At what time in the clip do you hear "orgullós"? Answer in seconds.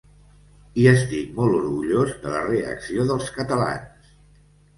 1.57-2.15